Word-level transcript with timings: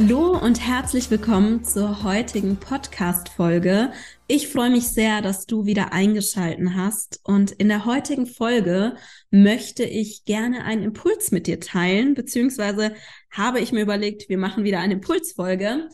Hallo 0.00 0.38
und 0.38 0.64
herzlich 0.64 1.10
willkommen 1.10 1.64
zur 1.64 2.04
heutigen 2.04 2.56
Podcast-Folge. 2.56 3.90
Ich 4.28 4.46
freue 4.46 4.70
mich 4.70 4.86
sehr, 4.86 5.22
dass 5.22 5.44
du 5.44 5.66
wieder 5.66 5.92
eingeschalten 5.92 6.76
hast. 6.76 7.18
Und 7.24 7.50
in 7.50 7.66
der 7.66 7.84
heutigen 7.84 8.28
Folge 8.28 8.94
möchte 9.32 9.82
ich 9.82 10.24
gerne 10.24 10.62
einen 10.62 10.84
Impuls 10.84 11.32
mit 11.32 11.48
dir 11.48 11.58
teilen, 11.58 12.14
beziehungsweise 12.14 12.94
habe 13.32 13.58
ich 13.58 13.72
mir 13.72 13.82
überlegt, 13.82 14.28
wir 14.28 14.38
machen 14.38 14.62
wieder 14.62 14.78
eine 14.78 14.94
Impulsfolge 14.94 15.88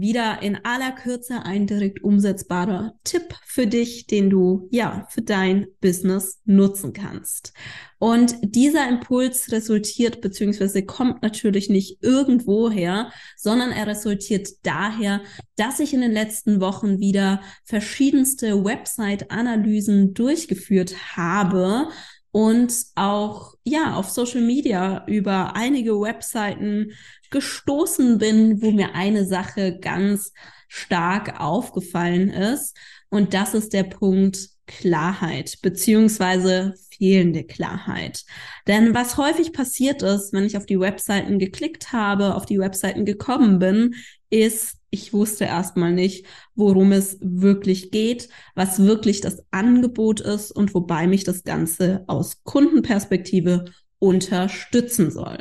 wieder 0.00 0.42
in 0.42 0.58
aller 0.64 0.92
Kürze 0.92 1.44
ein 1.44 1.66
direkt 1.66 2.02
umsetzbarer 2.02 2.94
Tipp 3.04 3.34
für 3.44 3.66
dich, 3.66 4.06
den 4.06 4.30
du 4.30 4.68
ja 4.70 5.06
für 5.10 5.22
dein 5.22 5.66
Business 5.80 6.40
nutzen 6.44 6.92
kannst. 6.92 7.52
Und 7.98 8.36
dieser 8.42 8.88
Impuls 8.88 9.50
resultiert 9.52 10.20
bzw. 10.20 10.82
kommt 10.82 11.22
natürlich 11.22 11.70
nicht 11.70 12.02
irgendwoher, 12.02 13.10
sondern 13.36 13.70
er 13.70 13.86
resultiert 13.86 14.48
daher, 14.64 15.22
dass 15.56 15.80
ich 15.80 15.94
in 15.94 16.02
den 16.02 16.12
letzten 16.12 16.60
Wochen 16.60 16.98
wieder 16.98 17.40
verschiedenste 17.64 18.64
Website-Analysen 18.64 20.12
durchgeführt 20.12 21.16
habe 21.16 21.88
und 22.34 22.74
auch 22.96 23.54
ja 23.62 23.94
auf 23.94 24.10
Social 24.10 24.40
Media 24.40 25.06
über 25.06 25.54
einige 25.54 26.00
Webseiten 26.00 26.90
gestoßen 27.30 28.18
bin, 28.18 28.60
wo 28.60 28.72
mir 28.72 28.96
eine 28.96 29.24
Sache 29.24 29.78
ganz 29.78 30.32
stark 30.66 31.38
aufgefallen 31.38 32.30
ist. 32.30 32.76
Und 33.08 33.34
das 33.34 33.54
ist 33.54 33.72
der 33.72 33.84
Punkt 33.84 34.48
Klarheit 34.66 35.58
beziehungsweise 35.62 36.74
fehlende 36.90 37.44
Klarheit. 37.44 38.24
Denn 38.66 38.94
was 38.94 39.16
häufig 39.16 39.52
passiert 39.52 40.02
ist, 40.02 40.32
wenn 40.32 40.42
ich 40.42 40.56
auf 40.56 40.66
die 40.66 40.80
Webseiten 40.80 41.38
geklickt 41.38 41.92
habe, 41.92 42.34
auf 42.34 42.46
die 42.46 42.58
Webseiten 42.58 43.04
gekommen 43.04 43.60
bin, 43.60 43.94
ist, 44.30 44.78
ich 44.94 45.12
wusste 45.12 45.44
erstmal 45.44 45.92
nicht, 45.92 46.24
worum 46.54 46.92
es 46.92 47.18
wirklich 47.20 47.90
geht, 47.90 48.28
was 48.54 48.78
wirklich 48.78 49.20
das 49.20 49.44
Angebot 49.50 50.20
ist 50.20 50.52
und 50.52 50.72
wobei 50.72 51.08
mich 51.08 51.24
das 51.24 51.42
Ganze 51.42 52.04
aus 52.06 52.44
Kundenperspektive 52.44 53.64
unterstützen 53.98 55.10
soll. 55.10 55.38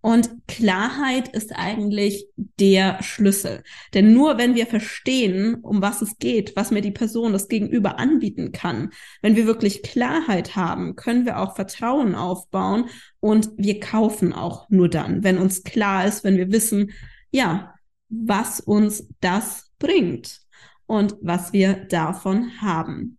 Und 0.00 0.30
Klarheit 0.46 1.28
ist 1.28 1.56
eigentlich 1.56 2.26
der 2.36 3.02
Schlüssel. 3.02 3.64
Denn 3.94 4.12
nur 4.12 4.38
wenn 4.38 4.54
wir 4.54 4.66
verstehen, 4.66 5.56
um 5.56 5.82
was 5.82 6.02
es 6.02 6.18
geht, 6.18 6.54
was 6.54 6.70
mir 6.70 6.82
die 6.82 6.90
Person 6.90 7.32
das 7.32 7.48
Gegenüber 7.48 7.98
anbieten 7.98 8.52
kann, 8.52 8.90
wenn 9.22 9.34
wir 9.34 9.46
wirklich 9.46 9.82
Klarheit 9.82 10.54
haben, 10.54 10.94
können 10.94 11.24
wir 11.24 11.40
auch 11.40 11.56
Vertrauen 11.56 12.14
aufbauen 12.14 12.90
und 13.20 13.50
wir 13.56 13.80
kaufen 13.80 14.32
auch 14.32 14.68
nur 14.68 14.88
dann, 14.88 15.24
wenn 15.24 15.38
uns 15.38 15.64
klar 15.64 16.06
ist, 16.06 16.22
wenn 16.22 16.36
wir 16.36 16.52
wissen, 16.52 16.92
ja, 17.30 17.73
was 18.08 18.60
uns 18.60 19.08
das 19.20 19.70
bringt 19.78 20.40
und 20.86 21.16
was 21.20 21.52
wir 21.52 21.74
davon 21.86 22.60
haben. 22.60 23.18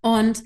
Und 0.00 0.42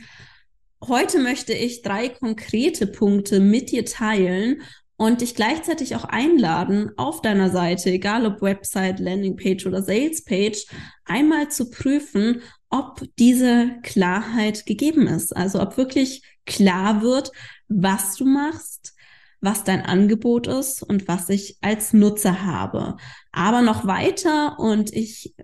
Heute 0.86 1.18
möchte 1.18 1.52
ich 1.54 1.82
drei 1.82 2.08
konkrete 2.08 2.86
Punkte 2.86 3.40
mit 3.40 3.72
dir 3.72 3.84
teilen 3.84 4.62
und 4.96 5.22
dich 5.22 5.34
gleichzeitig 5.34 5.96
auch 5.96 6.04
einladen, 6.04 6.92
auf 6.96 7.20
deiner 7.20 7.50
Seite, 7.50 7.90
egal 7.90 8.26
ob 8.26 8.42
Website, 8.42 9.00
Landingpage 9.00 9.66
oder 9.66 9.82
Salespage, 9.82 10.66
einmal 11.04 11.50
zu 11.50 11.70
prüfen, 11.70 12.42
ob 12.70 13.02
diese 13.18 13.72
Klarheit 13.82 14.66
gegeben 14.66 15.08
ist. 15.08 15.36
Also 15.36 15.60
ob 15.60 15.76
wirklich 15.76 16.22
klar 16.46 17.02
wird, 17.02 17.32
was 17.66 18.14
du 18.14 18.24
machst, 18.24 18.94
was 19.40 19.64
dein 19.64 19.84
Angebot 19.84 20.46
ist 20.46 20.82
und 20.82 21.08
was 21.08 21.28
ich 21.28 21.58
als 21.60 21.92
Nutzer 21.92 22.44
habe. 22.44 22.96
Aber 23.32 23.62
noch 23.62 23.86
weiter 23.86 24.58
und 24.58 24.92
ich 24.92 25.34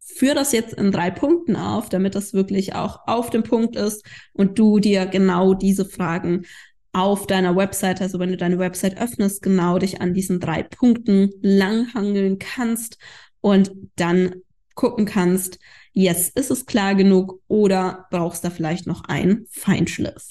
führe 0.00 0.34
das 0.34 0.52
jetzt 0.52 0.74
in 0.74 0.92
drei 0.92 1.10
Punkten 1.10 1.56
auf, 1.56 1.88
damit 1.88 2.14
das 2.14 2.34
wirklich 2.34 2.74
auch 2.74 3.00
auf 3.06 3.30
dem 3.30 3.42
Punkt 3.42 3.76
ist 3.76 4.04
und 4.32 4.58
du 4.58 4.78
dir 4.78 5.06
genau 5.06 5.54
diese 5.54 5.84
Fragen 5.84 6.44
auf 6.92 7.26
deiner 7.26 7.56
Website, 7.56 8.02
also 8.02 8.18
wenn 8.18 8.28
du 8.28 8.36
deine 8.36 8.58
Website 8.58 9.00
öffnest, 9.00 9.42
genau 9.42 9.78
dich 9.78 10.00
an 10.02 10.12
diesen 10.12 10.40
drei 10.40 10.62
Punkten 10.62 11.30
langhangeln 11.40 12.38
kannst 12.38 12.98
und 13.40 13.72
dann 13.96 14.34
gucken 14.74 15.06
kannst, 15.06 15.58
yes, 15.92 16.28
ist 16.28 16.50
es 16.50 16.66
klar 16.66 16.94
genug 16.94 17.40
oder 17.48 18.06
brauchst 18.10 18.44
da 18.44 18.50
vielleicht 18.50 18.86
noch 18.86 19.04
einen 19.04 19.46
Feinschliff. 19.50 20.28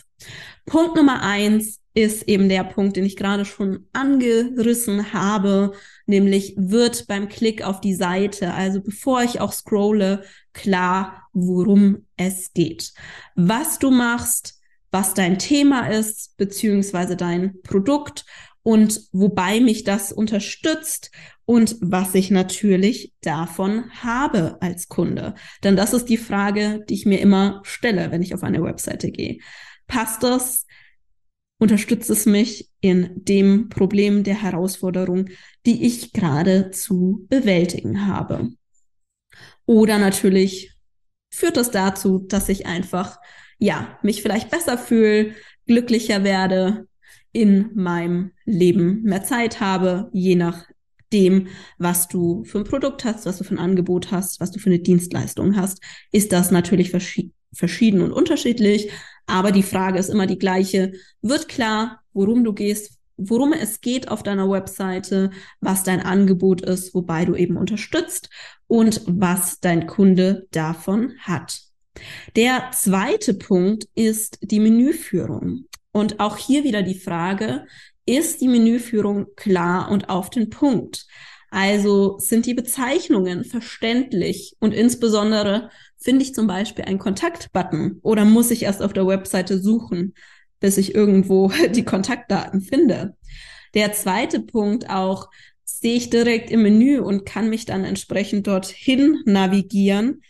Punkt 0.66 0.96
Nummer 0.96 1.22
eins 1.22 1.80
ist 1.94 2.24
eben 2.24 2.48
der 2.48 2.64
Punkt, 2.64 2.96
den 2.96 3.06
ich 3.06 3.18
gerade 3.18 3.44
schon 3.44 3.88
angerissen 3.92 5.12
habe, 5.14 5.74
nämlich 6.06 6.54
wird 6.58 7.08
beim 7.08 7.28
Klick 7.28 7.64
auf 7.64 7.82
die 7.82 7.96
Seite, 7.96 8.54
also 8.54 8.82
bevor 8.82 9.24
ich 9.24 9.42
auch 9.42 9.52
scrolle, 9.52 10.24
klar, 10.54 11.28
worum 11.34 12.06
es 12.16 12.54
geht. 12.54 12.94
Was 13.36 13.78
du 13.80 13.92
machst, 13.92 14.60
was 14.92 15.14
dein 15.14 15.38
Thema 15.38 15.88
ist, 15.88 16.38
beziehungsweise 16.38 17.16
dein 17.18 17.62
Produkt 17.62 18.26
und 18.64 19.02
wobei 19.12 19.60
mich 19.60 19.84
das 19.84 20.12
unterstützt 20.12 21.12
und 21.46 21.78
was 21.82 22.16
ich 22.16 22.32
natürlich 22.32 23.14
davon 23.22 23.92
habe 24.02 24.62
als 24.62 24.88
Kunde. 24.88 25.34
Denn 25.64 25.76
das 25.76 25.94
ist 25.94 26.06
die 26.06 26.18
Frage, 26.18 26.86
die 26.88 26.94
ich 26.94 27.06
mir 27.06 27.20
immer 27.20 27.62
stelle, 27.64 28.12
wenn 28.12 28.22
ich 28.22 28.34
auf 28.34 28.44
eine 28.44 28.64
Webseite 28.64 29.12
gehe. 29.12 29.40
Passt 29.88 30.24
das? 30.24 30.66
Unterstützt 31.60 32.10
es 32.10 32.26
mich 32.26 32.70
in 32.80 33.12
dem 33.16 33.70
Problem 33.70 34.24
der 34.24 34.42
Herausforderung, 34.42 35.30
die 35.66 35.86
ich 35.86 36.12
gerade 36.14 36.72
zu 36.72 37.26
bewältigen 37.30 38.08
habe? 38.08 38.52
Oder 39.66 40.00
natürlich 40.00 40.74
führt 41.32 41.58
das 41.58 41.72
dazu, 41.72 42.20
dass 42.20 42.50
ich 42.50 42.66
einfach, 42.66 43.20
ja, 43.58 44.00
mich 44.02 44.22
vielleicht 44.22 44.50
besser 44.50 44.78
fühle, 44.78 45.36
glücklicher 45.68 46.24
werde, 46.24 46.88
in 47.31 47.72
meinem 47.74 48.31
Leben 48.46 49.03
mehr 49.03 49.24
Zeit 49.24 49.59
habe, 49.59 50.09
je 50.14 50.36
nachdem, 50.36 51.47
was 51.78 52.08
du 52.08 52.44
für 52.44 52.59
ein 52.59 52.64
Produkt 52.64 53.06
hast, 53.06 53.25
was 53.25 53.38
du 53.38 53.44
für 53.44 53.56
ein 53.56 53.59
Angebot 53.59 54.12
hast, 54.12 54.40
was 54.40 54.52
du 54.52 54.59
für 54.59 54.69
eine 54.69 54.80
Dienstleistung 54.80 55.56
hast, 55.56 55.81
ist 56.12 56.31
das 56.31 56.52
natürlich 56.52 56.92
verschi 56.92 57.31
verschieden 57.53 58.02
und 58.02 58.14
unterschiedlich. 58.14 58.92
Aber 59.25 59.52
die 59.52 59.64
Frage 59.64 60.00
ist 60.00 60.09
immer 60.09 60.25
die 60.25 60.40
gleiche. 60.40 60.94
Wird 61.22 61.50
klar, 61.50 62.02
worum 62.14 62.46
du 62.46 62.53
gehst, 62.53 62.97
worum 63.18 63.53
es 63.53 63.81
geht 63.81 64.09
auf 64.09 64.24
deiner 64.24 64.50
Webseite, 64.50 65.31
was 65.59 65.84
dein 65.84 66.02
Angebot 66.02 66.62
ist, 66.62 66.94
wobei 66.96 67.25
du 67.25 67.36
eben 67.36 67.58
unterstützt 67.58 68.30
und 68.68 69.02
was 69.06 69.59
dein 69.59 69.86
Kunde 69.86 70.48
davon 70.52 71.13
hat. 71.19 71.59
Der 72.36 72.72
zweite 72.74 73.33
Punkt 73.33 73.88
ist 73.95 74.39
die 74.42 74.60
Menüführung. 74.60 75.66
Und 75.92 76.20
auch 76.20 76.38
hier 76.38 76.64
wieder 76.64 76.84
die 76.84 77.00
Frage, 77.00 77.66
ist 78.06 78.42
die 78.42 78.48
Menüführung 78.48 79.28
klar 79.36 79.92
und 79.92 80.10
auf 80.10 80.30
den 80.30 80.50
Punkt? 80.50 81.06
Also 81.50 82.18
sind 82.18 82.46
die 82.46 82.54
Bezeichnungen 82.54 83.44
verständlich 83.44 84.56
und 84.60 84.74
insbesondere 84.74 85.70
finde 85.98 86.24
ich 86.24 86.34
zum 86.34 86.48
Beispiel 86.48 86.86
einen 86.86 86.98
Kontaktbutton 86.98 88.00
oder 88.02 88.24
muss 88.24 88.52
ich 88.52 88.64
erst 88.64 88.82
auf 88.82 88.94
der 88.94 89.06
Webseite 89.06 89.60
suchen, 89.60 90.14
bis 90.62 90.78
ich 90.78 90.96
irgendwo 90.96 91.52
die 91.76 91.84
Kontaktdaten 91.84 92.62
finde? 92.62 93.16
Der 93.74 93.94
zweite 93.94 94.40
Punkt 94.40 94.90
auch, 94.90 95.30
sehe 95.66 95.96
ich 95.96 96.10
direkt 96.10 96.52
im 96.52 96.64
Menü 96.64 97.00
und 97.00 97.26
kann 97.26 97.50
mich 97.50 97.66
dann 97.66 97.84
entsprechend 97.84 98.48
dorthin 98.48 99.22
navigieren 99.26 100.22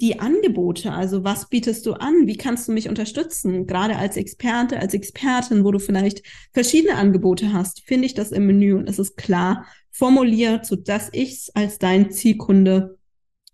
die 0.00 0.18
Angebote, 0.18 0.92
also 0.92 1.24
was 1.24 1.48
bietest 1.48 1.86
du 1.86 1.92
an? 1.92 2.26
Wie 2.26 2.36
kannst 2.36 2.66
du 2.66 2.72
mich 2.72 2.88
unterstützen? 2.88 3.66
Gerade 3.66 3.96
als 3.96 4.16
Experte, 4.16 4.78
als 4.80 4.92
Expertin, 4.92 5.64
wo 5.64 5.70
du 5.70 5.78
vielleicht 5.78 6.22
verschiedene 6.52 6.96
Angebote 6.96 7.52
hast, 7.52 7.82
finde 7.86 8.06
ich 8.06 8.14
das 8.14 8.32
im 8.32 8.46
Menü 8.46 8.74
und 8.74 8.88
es 8.88 8.98
ist 8.98 9.16
klar 9.16 9.66
formuliert, 9.90 10.66
so 10.66 10.74
dass 10.74 11.08
ich 11.12 11.32
es 11.32 11.50
als 11.54 11.78
dein 11.78 12.10
Zielkunde 12.10 12.98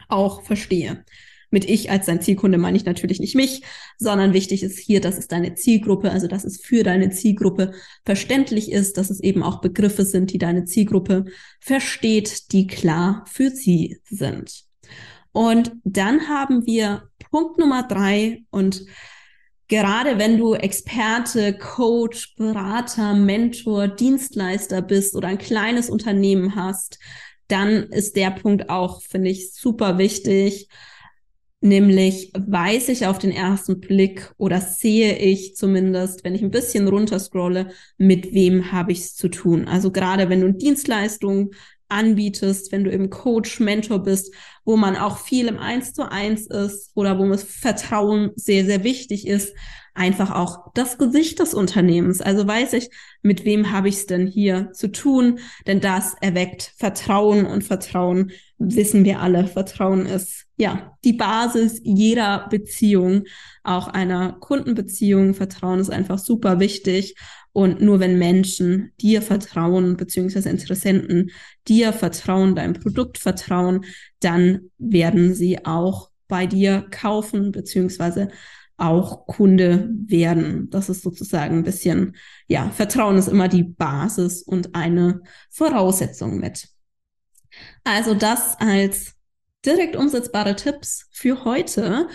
auch 0.09 0.43
verstehe. 0.43 1.05
mit 1.53 1.69
ich 1.69 1.91
als 1.91 2.07
dein 2.07 2.23
Zielkunde 2.23 2.59
meine 2.59 2.77
ich 2.77 2.85
natürlich 2.85 3.21
nicht 3.21 3.35
mich, 3.35 3.63
sondern 3.99 4.33
wichtig 4.33 4.63
ist 4.63 4.79
hier, 4.79 5.01
dass 5.01 5.19
es 5.19 5.27
deine 5.27 5.55
Zielgruppe, 5.55 6.11
also 6.13 6.29
dass 6.29 6.45
es 6.45 6.61
für 6.61 6.85
deine 6.85 7.11
Zielgruppe 7.11 7.73
verständlich 8.05 8.71
ist, 8.71 8.97
dass 8.97 9.11
es 9.11 9.21
eben 9.21 9.43
auch 9.43 9.61
Begriffe 9.61 10.05
sind, 10.05 10.33
die 10.33 10.39
deine 10.39 10.65
Zielgruppe 10.65 11.25
versteht, 11.61 12.53
die 12.53 12.67
klar 12.67 13.25
für 13.27 13.51
sie 13.51 13.99
sind. 14.05 14.69
Und 15.32 15.73
dann 15.85 16.29
haben 16.29 16.67
wir 16.67 17.05
Punkt 17.31 17.59
Nummer 17.59 17.85
drei 17.85 18.43
und 18.50 18.85
gerade 19.69 20.19
wenn 20.19 20.37
du 20.37 20.55
Experte, 20.55 21.56
Coach, 21.56 22.35
Berater, 22.35 23.15
Mentor, 23.15 23.88
Dienstleister 23.88 24.82
bist 24.82 25.15
oder 25.15 25.29
ein 25.29 25.38
kleines 25.38 25.88
Unternehmen 25.88 26.56
hast, 26.56 26.99
dann 27.47 27.85
ist 27.85 28.17
der 28.17 28.31
Punkt 28.32 28.69
auch, 28.69 29.00
finde 29.03 29.31
ich, 29.31 29.55
super 29.55 29.99
wichtig. 29.99 30.69
Nämlich 31.62 32.32
weiß 32.35 32.88
ich 32.88 33.06
auf 33.06 33.19
den 33.19 33.32
ersten 33.32 33.81
Blick 33.81 34.32
oder 34.38 34.61
sehe 34.61 35.19
ich 35.19 35.56
zumindest, 35.56 36.25
wenn 36.25 36.35
ich 36.35 36.43
ein 36.43 36.50
bisschen 36.50 36.88
runterscrolle, 36.88 37.69
mit 37.99 38.32
wem 38.32 38.73
habe 38.73 38.93
ich 38.93 39.00
es 39.00 39.15
zu 39.15 39.29
tun. 39.29 39.69
Also 39.69 39.93
gerade 39.93 40.31
wenn 40.31 40.41
du 40.41 40.53
Dienstleistungen 40.53 41.50
anbietest, 41.91 42.73
wenn 42.73 42.85
du 42.85 42.93
eben 42.93 43.11
Coach, 43.11 43.61
Mentor 43.61 44.03
bist, 44.03 44.35
wo 44.65 44.77
man 44.77 44.97
auch 44.97 45.19
viel 45.19 45.49
im 45.49 45.59
Eins 45.59 45.93
zu 45.93 46.11
eins 46.11 46.47
ist 46.47 46.93
oder 46.95 47.19
wo 47.19 47.25
es 47.33 47.43
Vertrauen 47.43 48.31
sehr, 48.37 48.65
sehr 48.65 48.85
wichtig 48.85 49.27
ist, 49.27 49.55
einfach 49.95 50.31
auch 50.31 50.73
das 50.75 50.99
Gesicht 50.99 51.41
des 51.41 51.55
Unternehmens. 51.55 52.21
Also 52.21 52.47
weiß 52.47 52.75
ich, 52.75 52.91
mit 53.23 53.45
wem 53.45 53.73
habe 53.73 53.89
ich 53.89 53.97
es 53.97 54.07
denn 54.07 54.27
hier 54.27 54.73
zu 54.73 54.91
tun? 54.91 55.41
Denn 55.67 55.81
das 55.81 56.15
erweckt 56.21 56.73
Vertrauen 56.77 57.45
und 57.45 57.65
Vertrauen 57.65 58.31
wissen 58.59 59.05
wir 59.05 59.21
alle. 59.21 59.47
Vertrauen 59.47 60.07
ist 60.07 60.47
ja 60.57 60.97
die 61.05 61.15
Basis 61.15 61.81
jeder 61.83 62.47
Beziehung, 62.51 63.25
auch 63.65 63.89
einer 63.89 64.35
Kundenbeziehung. 64.41 65.35
Vertrauen 65.35 65.81
ist 65.81 65.91
einfach 65.91 66.19
super 66.19 66.61
wichtig. 66.61 67.17
Und 67.52 67.81
nur 67.81 67.99
wenn 67.99 68.19
Menschen 68.19 68.93
dir 69.00 69.23
vertrauen, 69.23 69.97
beziehungsweise 69.97 70.50
Interessenten 70.50 71.31
dir 71.67 71.93
vertrauen, 71.93 72.55
deinem 72.55 72.75
Produkt 72.75 73.19
vertrauen, 73.19 73.85
dann 74.20 74.70
werden 74.79 75.35
sie 75.35 75.64
auch 75.64 76.11
bei 76.29 76.47
dir 76.47 76.87
kaufen, 76.91 77.50
beziehungsweise 77.50 78.29
auch 78.76 79.26
Kunde 79.26 79.91
werden. 80.06 80.70
Das 80.70 80.88
ist 80.88 81.02
sozusagen 81.02 81.58
ein 81.58 81.64
bisschen, 81.64 82.17
ja, 82.47 82.70
Vertrauen 82.70 83.19
ist 83.19 83.29
immer 83.29 83.49
die 83.49 83.64
Basis 83.64 84.43
und 84.43 84.75
eine 84.75 85.20
Voraussetzung 85.50 86.38
mit. 86.38 86.69
Also 87.85 88.14
das 88.14 88.58
als 88.58 89.14
direkt 89.67 89.96
umsetzbare 89.96 90.56
Tipps 90.56 91.08
für 91.12 91.44
heute. 91.44 92.08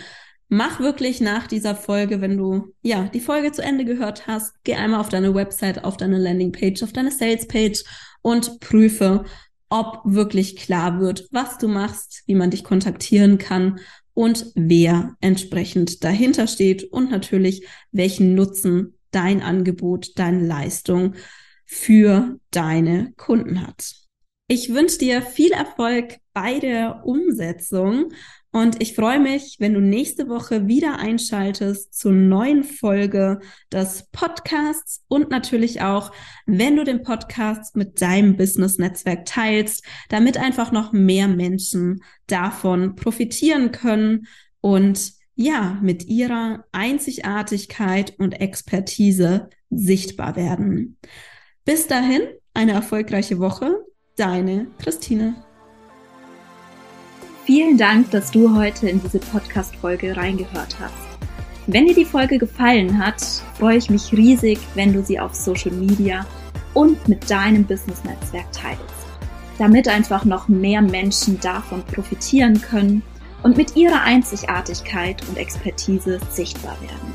Mach 0.57 0.79
wirklich 0.79 1.19
nach 1.19 1.47
dieser 1.47 1.75
Folge, 1.75 2.21
wenn 2.21 2.37
du 2.37 2.73
ja 2.81 3.09
die 3.13 3.19
Folge 3.19 3.51
zu 3.51 3.61
Ende 3.61 3.83
gehört 3.83 4.25
hast, 4.25 4.53
geh 4.63 4.75
einmal 4.75 5.01
auf 5.01 5.09
deine 5.09 5.35
Website, 5.35 5.83
auf 5.83 5.97
deine 5.97 6.17
Landingpage, 6.17 6.81
auf 6.81 6.93
deine 6.93 7.11
Salespage 7.11 7.83
und 8.21 8.61
prüfe, 8.61 9.25
ob 9.67 9.99
wirklich 10.05 10.55
klar 10.55 11.01
wird, 11.01 11.27
was 11.31 11.57
du 11.57 11.67
machst, 11.67 12.23
wie 12.27 12.35
man 12.35 12.51
dich 12.51 12.63
kontaktieren 12.63 13.37
kann 13.37 13.81
und 14.13 14.53
wer 14.55 15.17
entsprechend 15.19 16.05
dahinter 16.05 16.47
steht 16.47 16.85
und 16.85 17.11
natürlich 17.11 17.67
welchen 17.91 18.33
Nutzen 18.33 18.97
dein 19.11 19.41
Angebot, 19.41 20.17
deine 20.17 20.47
Leistung 20.47 21.15
für 21.65 22.39
deine 22.51 23.11
Kunden 23.17 23.61
hat. 23.61 23.93
Ich 24.47 24.73
wünsche 24.73 24.99
dir 24.99 25.21
viel 25.21 25.51
Erfolg 25.51 26.19
bei 26.31 26.59
der 26.59 27.01
Umsetzung 27.03 28.13
und 28.55 28.81
ich 28.81 28.95
freue 28.95 29.19
mich, 29.19 29.57
wenn 29.59 29.73
du 29.73 29.81
nächste 29.81 30.29
Woche 30.29 30.65
wieder 30.65 30.97
einschaltest 30.97 31.93
zur 31.93 32.13
neuen 32.13 32.63
Folge 32.63 33.41
des 33.69 34.07
Podcasts 34.13 35.03
und 35.09 35.29
natürlich 35.29 35.81
auch, 35.81 36.13
wenn 36.45 36.77
du 36.77 36.85
den 36.85 37.03
Podcast 37.03 37.75
mit 37.75 38.01
deinem 38.01 38.37
Business-Netzwerk 38.37 39.25
teilst, 39.25 39.83
damit 40.07 40.37
einfach 40.37 40.71
noch 40.71 40.93
mehr 40.93 41.27
Menschen 41.27 42.01
davon 42.27 42.95
profitieren 42.95 43.73
können 43.73 44.25
und 44.61 45.11
ja, 45.35 45.77
mit 45.81 46.05
ihrer 46.05 46.63
Einzigartigkeit 46.71 48.17
und 48.19 48.39
Expertise 48.39 49.49
sichtbar 49.69 50.37
werden. 50.37 50.97
Bis 51.65 51.87
dahin, 51.87 52.21
eine 52.53 52.71
erfolgreiche 52.71 53.37
Woche 53.39 53.83
deine 54.15 54.67
Christine. 54.77 55.43
Vielen 57.45 57.77
Dank, 57.77 58.09
dass 58.09 58.31
du 58.31 58.55
heute 58.55 58.89
in 58.89 58.99
diese 59.03 59.19
Podcast-Folge 59.19 60.17
reingehört 60.17 60.79
hast. 60.79 61.19
Wenn 61.67 61.85
dir 61.85 61.93
die 61.93 62.03
Folge 62.03 62.39
gefallen 62.39 62.97
hat, 62.97 63.21
freue 63.59 63.77
ich 63.77 63.91
mich 63.91 64.11
riesig, 64.11 64.57
wenn 64.73 64.93
du 64.93 65.03
sie 65.03 65.19
auf 65.19 65.35
Social 65.35 65.73
Media 65.73 66.25
und 66.73 67.07
mit 67.07 67.29
deinem 67.29 67.63
Business-Netzwerk 67.63 68.51
teilst, 68.51 68.81
damit 69.59 69.87
einfach 69.87 70.25
noch 70.25 70.47
mehr 70.47 70.81
Menschen 70.81 71.39
davon 71.39 71.83
profitieren 71.83 72.59
können 72.59 73.03
und 73.43 73.57
mit 73.57 73.75
ihrer 73.75 74.01
Einzigartigkeit 74.01 75.21
und 75.29 75.37
Expertise 75.37 76.19
sichtbar 76.31 76.75
werden. 76.81 77.13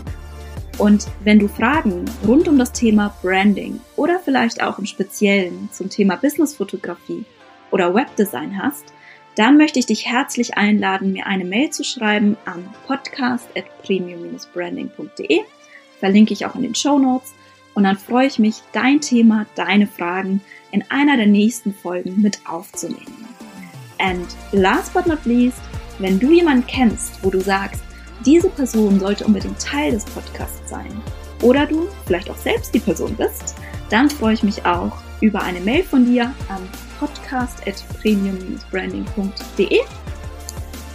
Und 0.78 1.08
wenn 1.24 1.40
du 1.40 1.48
Fragen 1.48 2.04
rund 2.24 2.46
um 2.46 2.56
das 2.56 2.70
Thema 2.70 3.12
Branding 3.20 3.80
oder 3.96 4.20
vielleicht 4.20 4.62
auch 4.62 4.78
im 4.78 4.86
Speziellen 4.86 5.70
zum 5.72 5.90
Thema 5.90 6.14
Businessfotografie 6.14 7.24
oder 7.72 7.92
Webdesign 7.92 8.62
hast, 8.62 8.94
dann 9.36 9.56
möchte 9.56 9.78
ich 9.78 9.86
dich 9.86 10.06
herzlich 10.06 10.56
einladen, 10.56 11.12
mir 11.12 11.26
eine 11.26 11.44
Mail 11.44 11.70
zu 11.70 11.84
schreiben 11.84 12.36
an 12.44 12.68
podcast.premium-branding.de. 12.86 15.40
Verlinke 15.98 16.32
ich 16.32 16.46
auch 16.46 16.56
in 16.56 16.62
den 16.62 16.74
Show 16.74 16.98
Notes. 16.98 17.32
Und 17.74 17.84
dann 17.84 17.96
freue 17.96 18.26
ich 18.26 18.40
mich, 18.40 18.56
dein 18.72 19.00
Thema, 19.00 19.46
deine 19.54 19.86
Fragen 19.86 20.40
in 20.72 20.82
einer 20.90 21.16
der 21.16 21.26
nächsten 21.26 21.72
Folgen 21.72 22.20
mit 22.20 22.40
aufzunehmen. 22.46 23.28
And 23.98 24.26
last 24.52 24.92
but 24.92 25.06
not 25.06 25.24
least, 25.24 25.60
wenn 25.98 26.18
du 26.18 26.32
jemanden 26.32 26.66
kennst, 26.66 27.22
wo 27.22 27.30
du 27.30 27.40
sagst, 27.40 27.80
diese 28.24 28.50
Person 28.50 28.98
sollte 28.98 29.24
unbedingt 29.24 29.60
Teil 29.60 29.92
des 29.92 30.04
Podcasts 30.04 30.68
sein 30.68 30.90
oder 31.42 31.64
du 31.66 31.88
vielleicht 32.06 32.28
auch 32.30 32.36
selbst 32.36 32.74
die 32.74 32.80
Person 32.80 33.14
bist, 33.14 33.54
dann 33.88 34.10
freue 34.10 34.34
ich 34.34 34.42
mich 34.42 34.66
auch 34.66 34.98
über 35.20 35.42
eine 35.42 35.60
Mail 35.60 35.84
von 35.84 36.04
dir 36.04 36.34
an 36.48 36.68
podcast.premium-branding.de. 36.98 39.78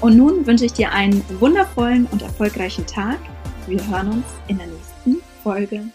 Und 0.02 0.18
nun 0.18 0.46
wünsche 0.46 0.66
ich 0.66 0.74
dir 0.74 0.92
einen 0.92 1.24
wundervollen 1.40 2.06
und 2.12 2.22
erfolgreichen 2.22 2.86
Tag. 2.86 3.18
Wir 3.68 3.80
hören 3.88 4.10
uns 4.10 4.26
in 4.48 4.58
der 4.58 4.68
nächsten 4.68 5.22
Folge. 5.42 5.86